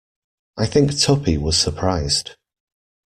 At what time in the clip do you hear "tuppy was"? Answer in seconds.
0.99-1.59